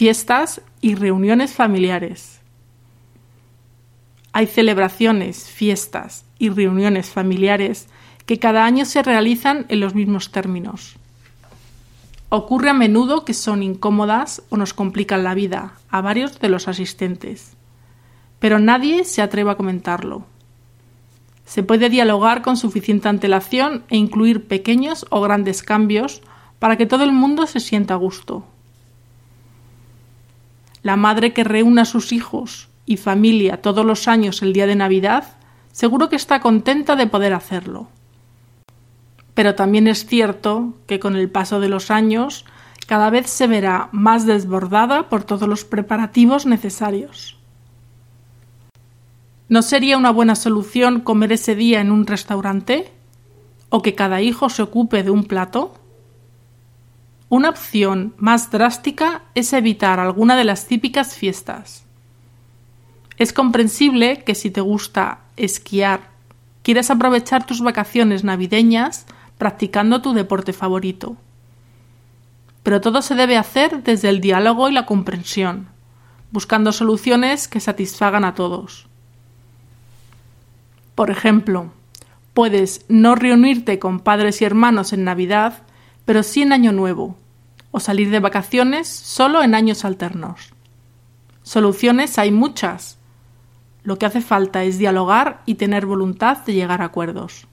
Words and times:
fiestas 0.00 0.62
y 0.80 0.94
reuniones 0.94 1.52
familiares. 1.52 2.40
Hay 4.32 4.46
celebraciones, 4.46 5.50
fiestas 5.50 6.24
y 6.38 6.48
reuniones 6.48 7.10
familiares 7.10 7.86
que 8.24 8.38
cada 8.38 8.64
año 8.64 8.86
se 8.86 9.02
realizan 9.02 9.66
en 9.68 9.80
los 9.80 9.94
mismos 9.94 10.32
términos. 10.32 10.96
Ocurre 12.30 12.70
a 12.70 12.72
menudo 12.72 13.26
que 13.26 13.34
son 13.34 13.62
incómodas 13.62 14.42
o 14.48 14.56
nos 14.56 14.72
complican 14.72 15.22
la 15.22 15.34
vida 15.34 15.74
a 15.90 16.00
varios 16.00 16.40
de 16.40 16.48
los 16.48 16.66
asistentes, 16.66 17.52
pero 18.38 18.58
nadie 18.58 19.04
se 19.04 19.20
atreve 19.20 19.50
a 19.50 19.56
comentarlo. 19.56 20.24
Se 21.44 21.62
puede 21.62 21.90
dialogar 21.90 22.40
con 22.40 22.56
suficiente 22.56 23.10
antelación 23.10 23.84
e 23.90 23.98
incluir 23.98 24.48
pequeños 24.48 25.04
o 25.10 25.20
grandes 25.20 25.62
cambios 25.62 26.22
para 26.58 26.78
que 26.78 26.86
todo 26.86 27.04
el 27.04 27.12
mundo 27.12 27.46
se 27.46 27.60
sienta 27.60 27.92
a 27.92 27.98
gusto. 27.98 28.46
La 30.82 30.96
madre 30.96 31.32
que 31.32 31.44
reúne 31.44 31.82
a 31.82 31.84
sus 31.84 32.12
hijos 32.12 32.68
y 32.86 32.96
familia 32.96 33.60
todos 33.60 33.84
los 33.84 34.08
años 34.08 34.42
el 34.42 34.52
día 34.52 34.66
de 34.66 34.76
Navidad 34.76 35.24
seguro 35.72 36.08
que 36.08 36.16
está 36.16 36.40
contenta 36.40 36.96
de 36.96 37.06
poder 37.06 37.32
hacerlo. 37.32 37.88
Pero 39.34 39.54
también 39.54 39.88
es 39.88 40.06
cierto 40.06 40.74
que 40.86 41.00
con 41.00 41.16
el 41.16 41.30
paso 41.30 41.60
de 41.60 41.68
los 41.68 41.90
años 41.90 42.44
cada 42.86 43.10
vez 43.10 43.30
se 43.30 43.46
verá 43.46 43.88
más 43.92 44.26
desbordada 44.26 45.08
por 45.08 45.22
todos 45.22 45.48
los 45.48 45.64
preparativos 45.64 46.46
necesarios. 46.46 47.38
¿No 49.48 49.62
sería 49.62 49.96
una 49.96 50.10
buena 50.10 50.34
solución 50.34 51.00
comer 51.00 51.32
ese 51.32 51.54
día 51.54 51.80
en 51.80 51.90
un 51.90 52.06
restaurante? 52.06 52.92
¿O 53.68 53.82
que 53.82 53.94
cada 53.94 54.20
hijo 54.20 54.48
se 54.48 54.62
ocupe 54.62 55.02
de 55.02 55.10
un 55.10 55.24
plato? 55.24 55.79
Una 57.30 57.50
opción 57.50 58.12
más 58.18 58.50
drástica 58.50 59.22
es 59.36 59.52
evitar 59.52 60.00
alguna 60.00 60.36
de 60.36 60.42
las 60.42 60.66
típicas 60.66 61.14
fiestas. 61.14 61.84
Es 63.18 63.32
comprensible 63.32 64.24
que 64.24 64.34
si 64.34 64.50
te 64.50 64.60
gusta 64.60 65.20
esquiar, 65.36 66.10
quieras 66.64 66.90
aprovechar 66.90 67.46
tus 67.46 67.60
vacaciones 67.60 68.24
navideñas 68.24 69.06
practicando 69.38 70.02
tu 70.02 70.12
deporte 70.12 70.52
favorito. 70.52 71.16
Pero 72.64 72.80
todo 72.80 73.00
se 73.00 73.14
debe 73.14 73.36
hacer 73.36 73.84
desde 73.84 74.08
el 74.08 74.20
diálogo 74.20 74.68
y 74.68 74.72
la 74.72 74.84
comprensión, 74.84 75.68
buscando 76.32 76.72
soluciones 76.72 77.46
que 77.46 77.60
satisfagan 77.60 78.24
a 78.24 78.34
todos. 78.34 78.88
Por 80.96 81.12
ejemplo, 81.12 81.70
puedes 82.34 82.84
no 82.88 83.14
reunirte 83.14 83.78
con 83.78 84.00
padres 84.00 84.42
y 84.42 84.46
hermanos 84.46 84.92
en 84.92 85.04
Navidad, 85.04 85.62
pero 86.04 86.24
sí 86.24 86.42
en 86.42 86.52
Año 86.52 86.72
Nuevo, 86.72 87.19
o 87.70 87.80
salir 87.80 88.10
de 88.10 88.20
vacaciones 88.20 88.88
solo 88.88 89.42
en 89.42 89.54
años 89.54 89.84
alternos. 89.84 90.52
Soluciones 91.42 92.18
hay 92.18 92.30
muchas. 92.30 92.98
Lo 93.82 93.98
que 93.98 94.06
hace 94.06 94.20
falta 94.20 94.64
es 94.64 94.78
dialogar 94.78 95.42
y 95.46 95.54
tener 95.54 95.86
voluntad 95.86 96.38
de 96.44 96.52
llegar 96.52 96.82
a 96.82 96.86
acuerdos. 96.86 97.46